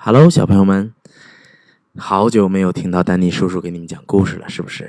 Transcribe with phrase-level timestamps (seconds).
[0.00, 0.94] Hello，小朋友们，
[1.96, 4.88] 好久没有听到丹尼叔叔给你们讲故事了，是不是？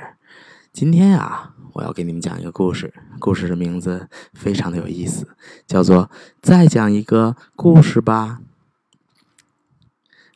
[0.72, 5.36] 今天啊，我要给你们讲一个故事，故事的名字非常的有意思，
[5.66, 6.06] 叫做
[6.40, 8.38] 《再讲一个故事吧》。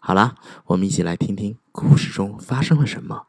[0.01, 0.35] 好了，
[0.67, 3.29] 我们一起来听听故事中发生了什么。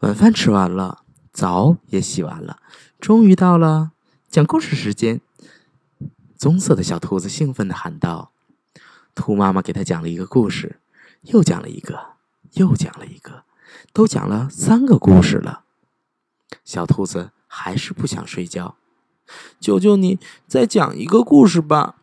[0.00, 2.56] 晚饭吃完了，澡也洗完了，
[2.98, 3.92] 终于到了
[4.30, 5.20] 讲故事时间。
[6.38, 8.32] 棕色的小兔子兴奋的喊道
[9.18, 10.78] ：“兔妈妈给他讲了一个故事，
[11.22, 12.12] 又讲了一个，
[12.52, 13.42] 又讲了一个，
[13.92, 15.64] 都讲了三个故事了。”
[16.64, 18.76] 小兔子还是不想睡觉，
[19.60, 21.96] 求求你再讲一个故事吧。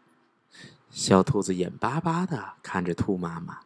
[0.92, 3.60] 小兔子眼巴巴的看着兔妈妈。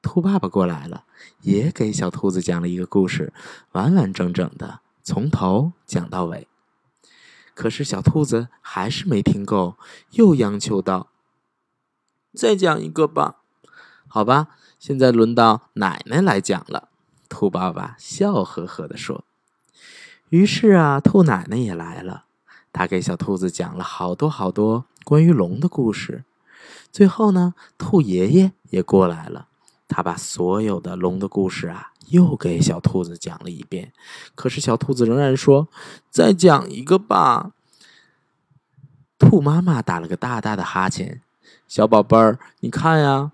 [0.00, 1.04] 兔爸爸过来了，
[1.40, 3.32] 也给小兔子讲了一个故事，
[3.72, 6.46] 完完整整的，从头讲到尾。
[7.54, 9.76] 可是小兔子还是没听够，
[10.12, 11.08] 又央求道
[12.34, 13.36] ：“再讲一个吧。”
[14.08, 16.88] 好吧，现在轮到奶奶来讲了。
[17.28, 19.24] 兔爸爸笑呵呵的说。
[20.28, 22.24] 于是啊，兔奶奶也来了，
[22.72, 26.24] 她给小兔子讲了好多好多关于龙的故事。
[26.90, 29.48] 最后呢，兔爷爷也过来了。
[29.88, 33.92] 他把所有的龙的故事啊，又给小兔子讲了一遍。
[34.34, 35.68] 可是小兔子仍然说
[36.08, 37.52] ：“再讲一个吧。”
[39.18, 41.20] 兔妈妈打了个大大的哈欠
[41.74, 43.32] ：“小宝贝儿，你看呀，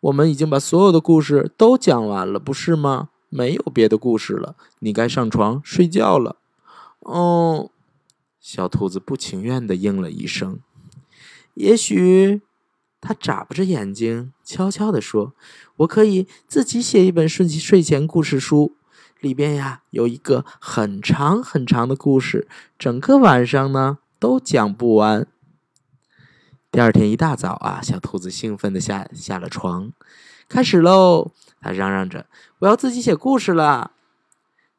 [0.00, 3.08] 我们已经把所有的故事都讲完了，不是吗？
[3.30, 6.36] 没有别的故事了，你该上床睡觉了。”
[7.00, 7.70] 哦，
[8.38, 10.60] 小兔子不情愿的应了一声。
[11.54, 12.42] 也许。
[13.00, 15.32] 他眨巴着眼睛，悄悄地说
[15.78, 18.76] ：“我可以自己写一本睡睡前故事书，
[19.18, 22.46] 里边呀有一个很长很长的故事，
[22.78, 25.26] 整个晚上呢都讲不完。”
[26.72, 29.92] 第二天一大早啊，小兔子兴奋地下下了床，
[30.48, 31.30] 开始喽！
[31.60, 32.24] 它嚷嚷着
[32.60, 33.90] ：“我要自己写故事了！”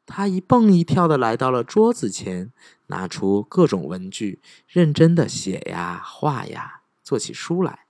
[0.04, 2.50] 他一蹦一跳的来到了桌子前，
[2.88, 7.84] 拿出各种文具，认真的写呀画呀，做起书来。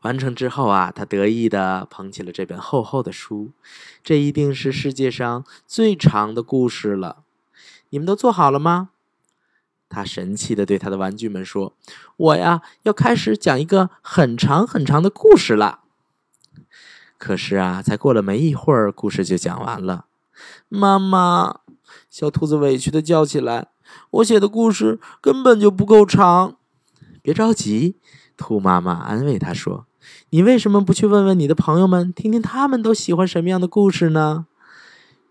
[0.00, 3.50] 完成之后啊，他得意的捧起了这本厚厚的书，
[4.02, 7.24] 这一定是世界上最长的故事了。
[7.90, 8.92] 你们都做好了吗？
[9.88, 11.74] 他神气的对他的玩具们说
[12.16, 15.80] ：“我呀，要开始讲一个很长很长的故事了。”
[17.18, 20.04] 可是啊，才过了没一会儿，故事就讲完了。
[20.68, 21.60] 妈妈，
[22.08, 23.68] 小兔子委屈的叫起来
[24.22, 26.56] ：“我写的故事根本就不够长。”
[27.20, 27.96] 别着急，
[28.36, 29.86] 兔妈妈安慰他说。
[30.30, 34.46] 你为什么不去问问你的朋友们，听听他们都喜欢什么样的故事呢？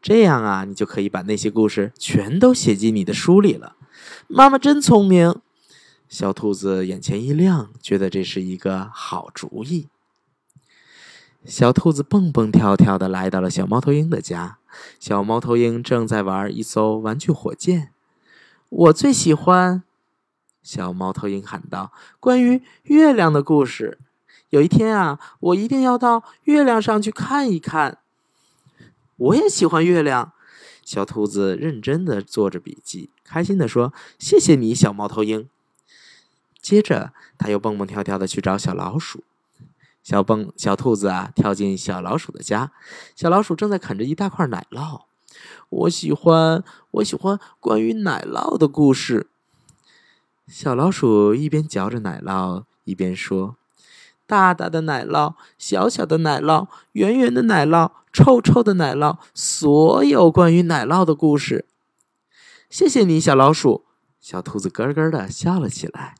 [0.02, 3.77] 这样啊，你就可以把那些故事全都写进你的书里了。
[4.28, 5.36] 妈妈真聪明，
[6.08, 9.88] 小兔子眼前一亮，觉得这是一个好主意。
[11.46, 14.58] 小兔子蹦蹦跳跳的来到了小猫头鹰的家，
[15.00, 17.94] 小猫头鹰正在玩一艘玩具火箭。
[18.70, 19.84] 我最喜欢，
[20.62, 23.98] 小猫头鹰喊道：“关于月亮的故事。”
[24.50, 28.00] 有一天啊，我一定要到月亮上去看一看。
[29.16, 30.34] 我也喜欢月亮。
[30.88, 35.50] 小兔子认真的做着笔记，开心的说：“谢谢你，小猫头鹰。”
[36.64, 39.26] 接着，他又蹦蹦跳跳的去找小老鼠。
[40.02, 42.72] 小蹦小兔子啊，跳进小老鼠的家，
[43.18, 45.02] 小老鼠正在啃着一大块奶酪。
[45.68, 49.28] 我喜欢，我喜欢关于奶酪的故事。
[50.48, 53.58] 小老鼠一边嚼着奶酪，一边说。
[54.28, 61.66] 大大的奶酪，小小的奶酪，圆圆的奶酪，臭臭的奶酪，所有关于奶酪的故事。
[62.70, 63.86] 谢谢你，小老鼠。
[64.20, 66.16] 小兔子咯咯的笑了起来。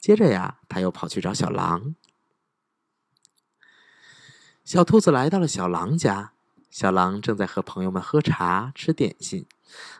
[0.00, 1.94] 接着呀，他又跑去找小狼。
[4.64, 6.32] 小兔子来到了小狼家，
[6.68, 9.46] 小狼正在和朋友们喝茶、吃点心。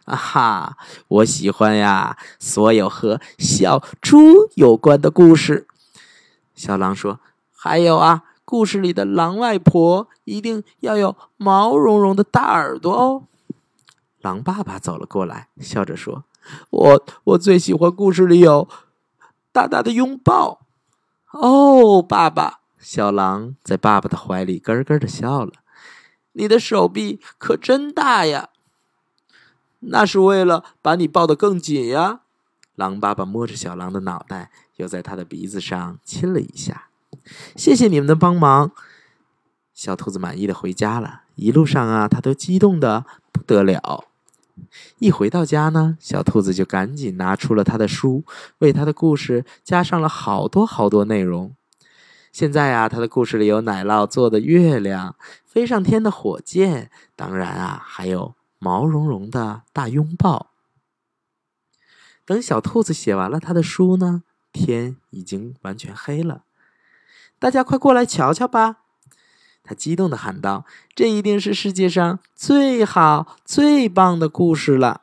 [0.07, 5.69] 啊哈，我喜欢呀，所有和小猪有关的故事。
[6.57, 7.21] 小狼说。
[7.69, 13.25] 还有啊，故事里的狼外婆一定要有毛茸茸的大耳朵哦。
[14.23, 16.25] 狼爸爸走了过来，笑着说
[16.71, 18.67] ：“我我最喜欢故事里有
[19.53, 20.63] 大大的拥抱。”
[21.33, 25.53] 哦，爸爸，小狼在爸爸的怀里咯咯的笑了。
[26.33, 28.49] 你的手臂可真大呀！
[29.81, 32.21] 那是为了把你抱得更紧呀。
[32.75, 36.88] 狼爸爸摸着小狼的脑袋，又在他的鼻子上亲了一下。
[37.57, 38.73] 谢谢你们的帮忙，
[39.75, 41.23] 小兔子满意的回家了。
[41.35, 44.05] 一路上啊，它都激动的不得了。
[44.99, 48.25] 一回到家呢，小兔子就赶紧拿出了他的书，
[48.59, 51.55] 为他的故事加上了好多好多内容。
[52.33, 55.15] 现在啊，他的故事里有奶酪做的月亮、
[55.47, 60.51] 飞上天的火箭，当然啊，还有毛茸茸的大拥抱。
[62.27, 66.43] 等小兔子写完了他的书呢，天已经完全黑了。
[67.39, 68.79] 大家快过来瞧瞧吧！
[69.63, 70.65] 他激动的喊道
[70.97, 75.03] ：“这一定是世界上最好、最棒的故事了！”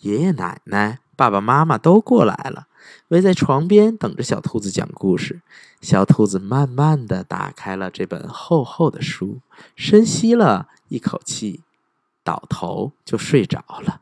[0.00, 2.66] 爷爷奶奶、爸爸妈妈都过来了。
[3.08, 5.42] 围在床边等着小兔子讲故事。
[5.80, 9.40] 小兔子慢慢的打开了这本厚厚的书，
[9.76, 11.62] 深吸了一口气，
[12.24, 14.00] 倒头就睡着了。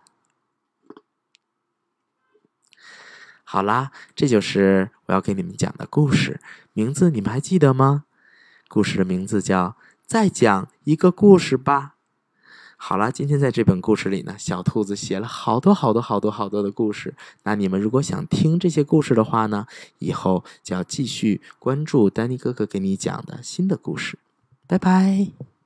[3.51, 6.39] 好啦，这就是我要给你们讲的故事，
[6.75, 8.05] 名字你们还记得吗？
[8.69, 9.69] 故事的名字叫
[10.05, 11.95] 《再讲一个故事吧》。
[12.77, 17.15] 好啦，今天在这本故事里呢，小兔子写了好多好多好多好多的故事。
[17.45, 19.67] 那你们如果想听这些故事的话呢，
[19.99, 24.19] 以后就要继续关注丹尼哥哥给你讲的新的故事。
[24.67, 25.58] 拜拜。